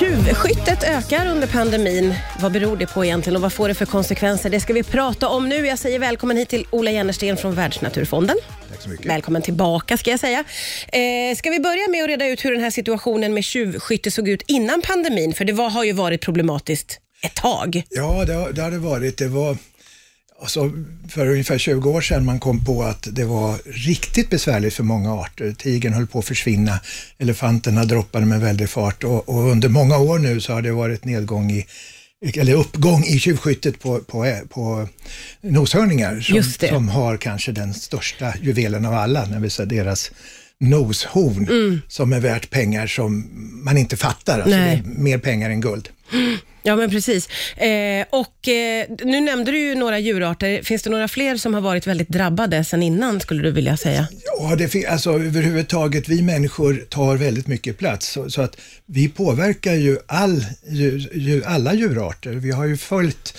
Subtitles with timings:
[0.00, 2.14] Tjuvskyttet ökar under pandemin.
[2.40, 4.50] Vad beror det på egentligen och vad får det för konsekvenser?
[4.50, 5.66] Det ska vi prata om nu.
[5.66, 8.36] Jag säger välkommen hit till Ola Jennersten från Världsnaturfonden.
[8.70, 9.06] Tack så mycket.
[9.06, 10.44] Välkommen tillbaka ska jag säga.
[10.92, 14.28] Eh, ska vi börja med att reda ut hur den här situationen med tjuvskytte såg
[14.28, 15.34] ut innan pandemin?
[15.34, 17.82] För det var, har ju varit problematiskt ett tag.
[17.90, 19.18] Ja, det, har- det har det varit.
[19.18, 19.56] Det var
[20.40, 20.72] alltså,
[21.08, 25.14] för ungefär 20 år sedan man kom på att det var riktigt besvärligt för många
[25.14, 25.52] arter.
[25.52, 26.80] Tigern höll på att försvinna,
[27.18, 31.04] elefanterna droppade med väldig fart och, och under många år nu så har det varit
[31.04, 31.66] nedgång i
[32.34, 34.88] eller uppgång i tjuvskyttet på, på, på
[35.40, 40.10] noshörningar som, som har kanske den största juvelen av alla, när vi säger deras
[40.58, 41.80] noshorn Mm.
[41.88, 43.28] som är värt pengar som
[43.64, 44.34] man inte fattar.
[44.34, 45.88] Alltså det är mer pengar än guld.
[46.62, 47.28] Ja, men precis.
[47.56, 50.62] Eh, och eh, Nu nämnde du ju några djurarter.
[50.62, 54.08] Finns det några fler som har varit väldigt drabbade sen innan, skulle du vilja säga?
[54.38, 59.08] Ja, det fin- alltså överhuvudtaget, vi människor tar väldigt mycket plats så, så att vi
[59.08, 62.30] påverkar ju all, ju, ju, alla djurarter.
[62.30, 63.34] Vi har ju följt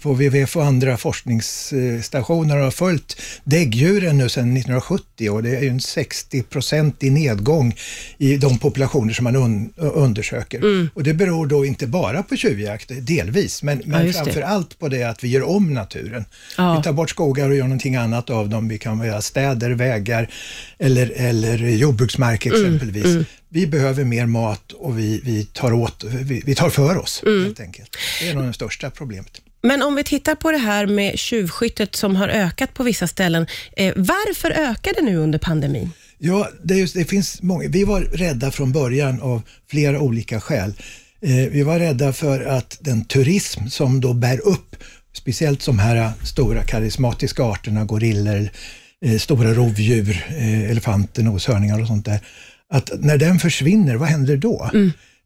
[0.00, 5.68] på WWF och andra forskningsstationer har följt däggdjuren nu sedan 1970 och det är ju
[5.68, 7.76] en 60-procentig nedgång
[8.18, 10.88] i de populationer som man un, undersöker.
[10.94, 14.12] Och det beror då inte bara på tjuvjakt, delvis, men, men det.
[14.12, 16.24] framför allt på det att vi gör om naturen.
[16.56, 16.76] Ja.
[16.76, 18.68] Vi tar bort skogar och gör någonting annat av dem.
[18.68, 20.30] Vi kan göra städer, vägar
[20.78, 23.26] eller, eller jordbruksmark Mm, exempelvis.
[23.48, 27.44] Vi behöver mer mat och vi, vi, tar, åt, vi, vi tar för oss Mm.
[27.44, 27.96] helt enkelt.
[28.20, 29.40] Det är nog det största problemet.
[29.62, 33.46] Men om vi tittar på det här med tjuvskyttet som har ökat på vissa ställen.
[33.76, 35.90] Eh, varför ökar det nu under pandemin?
[36.18, 37.68] Ja, det, är just, det finns många.
[37.68, 40.74] Vi var rädda från början av flera olika skäl.
[41.22, 44.76] Eh, vi var rädda för att den turism som då bär upp,
[45.12, 48.48] speciellt de här stora karismatiska arterna, gorillor,
[49.04, 52.20] eh, stora rovdjur, eh, elefanter, noshörningar och sånt där,
[52.70, 54.70] att när den försvinner, vad händer då?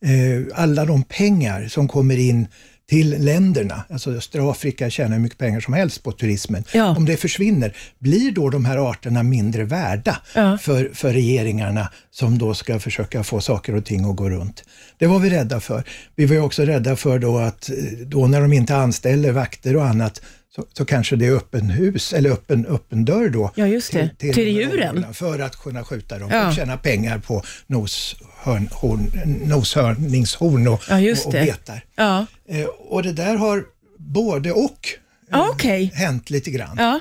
[0.05, 2.47] Eh, alla de pengar som kommer in
[2.89, 6.65] till länderna, alltså östra Afrika tjänar hur mycket pengar som helst på turismen.
[6.73, 6.97] Ja.
[6.97, 10.59] Om det försvinner, blir då de här arterna mindre värda Ja.
[10.59, 14.65] för, för regeringarna som då ska försöka få saker och ting att gå runt.
[14.99, 15.85] Det var vi rädda för.
[16.17, 19.77] Vi var ju också rädda för då att eh, då när de inte anställer vakter
[19.77, 20.23] och annat
[20.57, 23.53] så, så kanske det är öppen hus eller öppen, öppen dörr då.
[23.55, 24.11] Ja, just det.
[24.19, 25.15] Till de här djuren.
[25.15, 26.49] För att kunna skjuta dem Ja.
[26.49, 29.11] och tjäna pengar på noshörn, horn,
[29.45, 31.85] noshörningshorn och, Ja, och, och betar.
[31.97, 33.65] Ja, Eh, och det där har
[33.99, 34.99] både och eh,
[35.31, 35.91] Ja, okej.
[35.95, 36.77] hänt lite grann.
[36.79, 37.01] ja.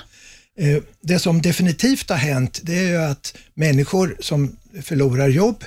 [0.58, 5.64] Eh, Det som definitivt har hänt, det är att människor som förlorar jobb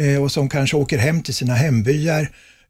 [0.00, 2.20] eh, och som kanske åker hem till sina hembyar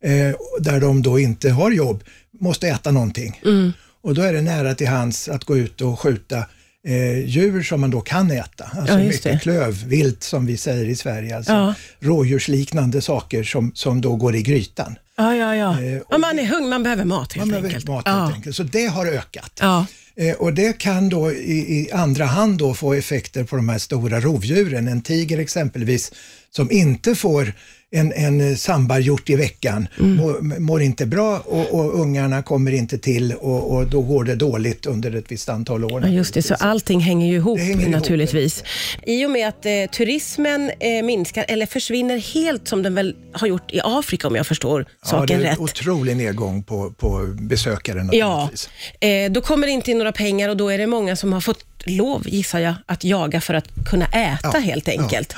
[0.03, 2.05] eh, där de då inte har jobb,
[2.41, 3.41] måste äta någonting.
[3.45, 3.73] Mm.
[4.03, 6.39] Och då är det nära till hands att gå ut och skjuta
[6.87, 8.65] eh, djur som man då kan äta.
[8.79, 9.29] Alltså Ja, just det.
[9.31, 11.75] mycket klövvilt som vi säger i Sverige, alltså Ja.
[12.01, 14.95] rådjursliknande saker som, som då går i grytan.
[15.17, 15.83] Ja, ja, ja.
[15.83, 17.89] Eh, och ja man är hungrig, man behöver mat helt Man behöver enkelt.
[17.89, 18.13] mat ja.
[18.13, 18.57] helt enkelt.
[18.57, 19.53] Så det har ökat.
[19.61, 19.87] Ja.
[20.17, 23.79] Eh, och det kan då i, i andra hand då få effekter på de här
[23.79, 24.89] stora rovdjuren.
[24.89, 26.13] En tiger exempelvis
[26.51, 27.53] som inte får
[27.91, 30.17] en, en sambarhjort i veckan Mm.
[30.17, 34.35] mår, mår inte bra och, och ungarna kommer inte till och, och då går det
[34.35, 36.03] dåligt under ett visst antal år.
[36.05, 36.43] Ja, just det.
[36.43, 38.65] Så allting hänger ju ihop hänger ihop, naturligtvis.
[39.07, 43.47] I och med att eh, turismen eh, minskar, eller försvinner helt som den väl har
[43.47, 45.59] gjort i Afrika om jag förstår ja, saken det är en rätt.
[45.59, 48.69] otrolig nedgång på, på besökare Ja, naturligtvis.
[49.01, 51.41] eh, då kommer det inte in några pengar och då är det många som har
[51.41, 55.35] fått lov, gissar jag, att jaga för att kunna äta Ja, helt ja, enkelt.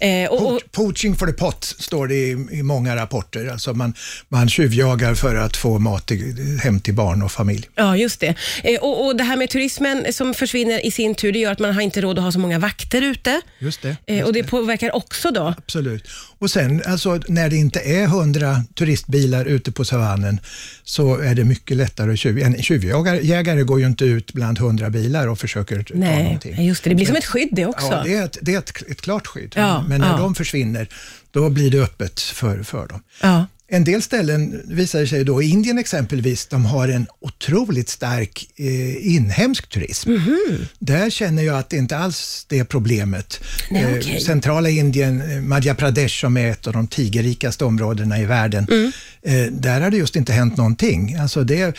[0.00, 3.46] Eh, och, och, Po- Poaching for the pot står det i, i många rapporter.
[3.46, 3.94] Alltså man,
[4.28, 7.68] man tjuvjagar för att få mat till, hem till barn och familj.
[7.74, 8.34] ja, just det.
[8.64, 11.58] Eh, och, och det här med turismen som försvinner i sin tur, det gör att
[11.58, 13.40] man har inte råd att ha så många vakter ute.
[13.58, 13.96] Just det.
[14.06, 15.54] Eh, just och det påverkar också då.
[15.58, 16.04] Absolut.
[16.40, 20.40] Och sen alltså, när det inte är hundra turistbilar ute på savannen
[20.84, 22.38] så är det mycket lättare att tjuv...
[22.38, 26.66] En tjuvjägare jägare går ju inte ut bland hundra bilar och försöker ta Nej, någonting.
[26.66, 26.90] just det.
[26.90, 27.86] Det blir som ett skydd det också.
[27.90, 29.52] Ja, det är ett, det är ett, ett klart skydd.
[29.56, 30.16] Ja, Men när ja.
[30.16, 30.88] de försvinner,
[31.30, 33.02] då blir det öppet för, för dem.
[33.22, 33.46] Ja.
[33.70, 38.48] En del ställen visar det sig då, i Indien exempelvis, de har en otroligt stark
[38.56, 40.10] eh, inhemsk turism.
[40.12, 40.66] Mhm.
[40.78, 43.40] Där känner jag att det inte alls det är problemet.
[43.70, 44.20] Nej, Eh, okej.
[44.20, 48.92] Centrala Indien, eh, Madhya Pradesh som är ett av de tigerrikaste områdena i världen, Mm.
[49.22, 51.14] eh, där har det just inte hänt någonting.
[51.14, 51.74] Alltså det är, eh,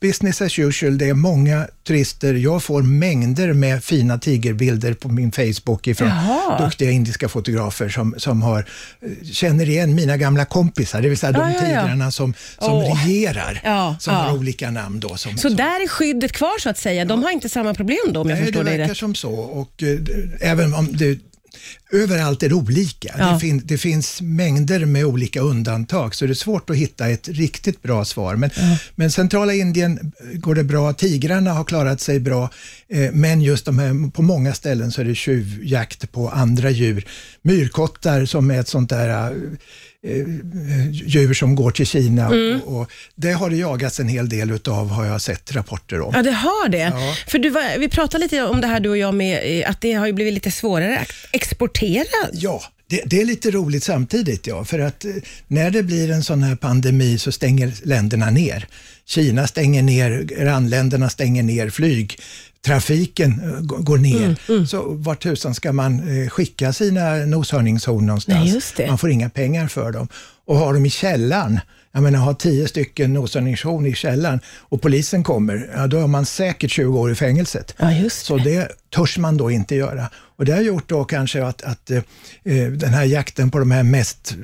[0.00, 2.34] business as usual, det är många turister.
[2.34, 6.64] Jag får mängder med fina tigerbilder på min Facebook ifrån Jaha.
[6.64, 8.58] duktiga indiska fotografer som, som har,
[9.02, 11.82] eh, känner igen mina gamla kompisar, det vill säga de Ja, ja, ja.
[11.82, 13.04] tigrarna som, som Åh.
[13.06, 14.20] regerar, Ja, som ja.
[14.20, 15.00] har olika namn.
[15.00, 17.04] Då, som, Så som, där är skyddet kvar så att säga.
[17.04, 18.98] De har inte samma problem då om jag Nej, förstår det dig verkar rätt.
[18.98, 19.32] som så.
[19.32, 19.98] Och, eh,
[20.40, 21.18] även om det
[21.92, 23.14] Överallt är det olika.
[23.18, 23.26] Ja.
[23.32, 27.28] Det, fin det finns mängder med olika undantag, så det är svårt att hitta ett
[27.28, 28.36] riktigt bra svar.
[28.36, 28.50] Men,
[28.94, 32.50] men centrala Indien går det bra, tigrarna har klarat sig bra,
[32.88, 37.06] eh, men just de här, på många ställen så är det tjuvjakt på andra djur.
[37.42, 39.36] Myrkottar som är ett sånt där eh,
[40.90, 42.26] djur som går till Kina.
[42.26, 42.60] Mm.
[42.60, 46.12] Och, och det har det jagats en hel del utav, har jag sett rapporter om.
[46.16, 46.78] Ja, det har det.
[46.78, 47.14] Ja.
[47.26, 49.80] För du var, vi pratade lite om det här du och jag med, eh, att
[49.80, 52.28] det har blivit lite svårare att exportera.
[52.32, 52.62] Ja,
[52.94, 54.64] det, det är lite roligt samtidigt, ja.
[54.64, 55.10] För att eh,
[55.48, 58.66] när det blir en sån här pandemi så stänger länderna ner.
[59.06, 62.18] Kina stänger ner, grannländerna stänger ner flyg.
[62.66, 64.36] Trafiken eh, går ner.
[64.48, 68.52] Mm, Så vart tusan ska man eh, skicka sina noshörningshorn någonstans?
[68.52, 68.86] Nej, det.
[68.86, 70.08] Man får inga pengar för dem.
[70.46, 71.60] Och har dem i källaren,
[71.92, 76.26] jag menar ha tio stycken noshörningshorn i källaren och polisen kommer, ja, då är man
[76.26, 77.74] säkert 20 år i fängelset.
[77.78, 80.10] Ja, just Så det törs man då inte göra.
[80.36, 82.02] Och det har gjort då kanske att, att eh,
[82.76, 84.34] den här jakten på de här mest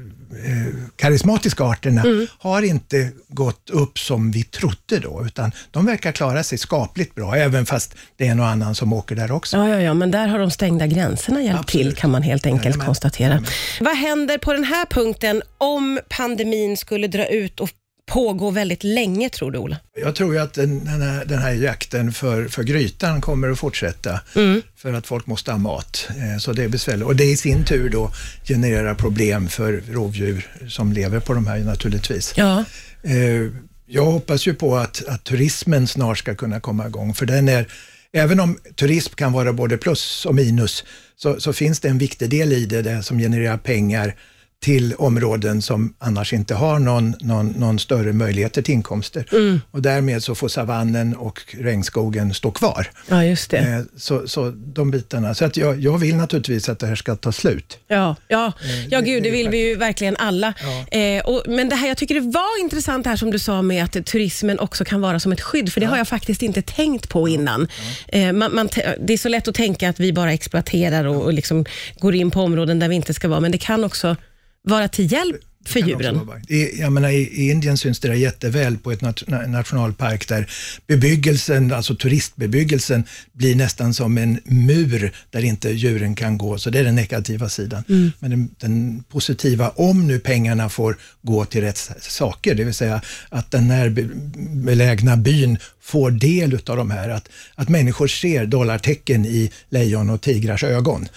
[0.45, 2.27] eh, karismatiska arterna Mm.
[2.39, 7.35] har inte gått upp som vi trodde då, utan de verkar klara sig skapligt bra,
[7.37, 9.57] även fast det är någon annan som åker där också.
[9.57, 11.87] Ja, ja, ja, men där har de stängda gränserna hjälpt Absolut.
[11.87, 12.87] till, kan man helt enkelt Jajamän.
[12.87, 13.29] konstatera.
[13.29, 13.51] Jajamän.
[13.81, 17.71] Vad händer på den här punkten om pandemin skulle dra ut och
[18.11, 19.77] pågå väldigt länge, tror du, Ola?
[20.03, 23.59] Jag tror ju att den, den, här, den här jakten för, för grytan kommer att
[23.59, 24.63] fortsätta, Mm.
[24.77, 26.09] för att folk måste ha mat.
[26.11, 27.05] Eh, Så det är besvärligt.
[27.07, 28.13] Och det i sin tur då
[28.45, 32.33] genererar problem för rovdjur som lever på de här naturligtvis.
[32.37, 32.65] Ja.
[33.03, 33.51] Eh,
[33.93, 37.67] Jag hoppas ju på att, att turismen snart ska kunna komma igång, för den är,
[38.13, 40.85] även om turism kan vara både plus och minus,
[41.17, 44.15] så, så finns det en viktig del i det, det som genererar pengar
[44.61, 49.25] till områden som annars inte har någon, någon, någon större möjligheter till inkomster.
[49.71, 52.91] Och därmed så får savannen och regnskogen stå kvar.
[53.09, 53.59] ja, just det.
[53.59, 55.35] Eh, Så, så de bitarna.
[55.35, 57.79] Så att jag, jag vill naturligtvis att det här ska ta slut.
[57.89, 58.53] Ja, ja.
[58.91, 60.55] ja det- gud, det vill vi ju verkligen alla.
[60.91, 63.63] Eh, och, men det här, jag tycker det var intressant det här som du sa
[63.63, 66.63] med att turismen också kan vara som ett skydd, för det har jag faktiskt inte
[66.63, 67.69] tänkt på innan.
[68.09, 68.69] Eh, man, man,
[69.01, 71.65] det är så lätt att tänka att vi bara exploaterar och, och liksom
[71.99, 74.17] går in på områden där vi inte ska vara, men det kan också
[74.63, 76.31] vara till hjälp för djuren.
[76.49, 80.29] I, jag menar, i, I Indien syns det där jätteväl på ett nat, na- nationalpark
[80.29, 80.51] där
[80.87, 86.59] bebyggelsen, alltså turistbebyggelsen, blir nästan som en mur där inte djuren kan gå.
[86.59, 87.85] Så det är den negativa sidan.
[87.89, 88.13] Mm.
[88.19, 93.03] Men den, den positiva, om nu pengarna får gå till rätt saker, det vill säga
[93.29, 94.09] att den här be,
[94.55, 100.21] belägna byn får del av de här, att, att människor ser dollartecken i lejon och
[100.21, 101.09] tigrars ögon,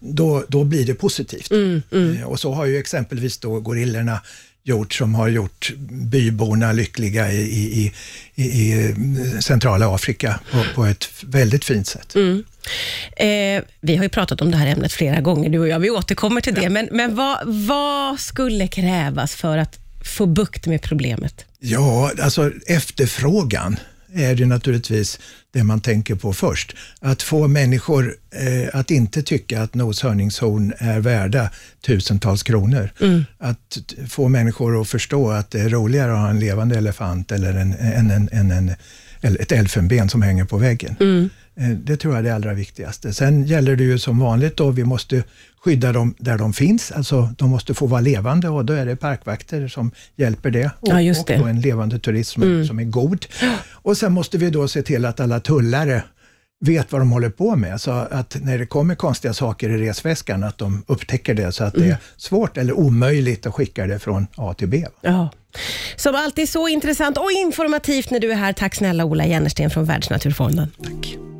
[0.00, 1.50] då, då blir det positivt.
[1.52, 4.20] Eh, Och så har ju exempelvis då gorillorna
[4.64, 7.92] gjort som har gjort byborna lyckliga i, i,
[8.34, 12.16] i, i eh, centrala Afrika på, på ett väldigt fint sätt.
[13.16, 15.78] Eh, vi har ju pratat om det här ämnet flera gånger, du och jag.
[15.78, 16.68] Vi återkommer till det.
[16.68, 19.78] Men, men vad, vad skulle krävas för att
[20.16, 21.44] få bukt med problemet?
[21.60, 23.76] Ja, alltså efterfrågan
[24.14, 25.18] är det naturligtvis
[25.52, 26.76] det man tänker på först.
[27.00, 31.50] Att få människor eh, att inte tycka att noshörningshorn är värda
[31.86, 32.90] tusentals kronor.
[33.38, 37.32] Att t- få människor att förstå att det är roligare att ha en levande elefant
[37.32, 38.50] eller en, en, en, en,
[39.20, 40.96] en, ett elfenben som hänger på väggen.
[41.00, 41.28] Eh,
[41.84, 43.12] Det tror jag är det allra viktigaste.
[43.12, 45.22] Sen gäller det ju som vanligt då, vi måste
[45.64, 48.96] skydda dem där de finns, alltså de måste få vara levande och då är det
[48.96, 50.70] parkvakter som hjälper det.
[50.80, 51.34] Och, Ja, och det.
[51.34, 51.40] Mm.
[51.42, 53.26] då en levande turism som är god.
[53.70, 56.02] Och sen måste vi då se till att alla tullare
[56.60, 60.44] vet vad de håller på med, så att när det kommer konstiga saker i resväskan,
[60.44, 61.90] att de upptäcker det så att det Mm.
[61.92, 64.86] är svårt eller omöjligt att skicka det från A till B.
[65.00, 65.30] Ja.
[65.96, 68.52] Som alltid så intressant och informativt när du är här.
[68.52, 70.70] Tack snälla Ola Jennersten från Världsnaturfonden.
[70.84, 71.28] Tack.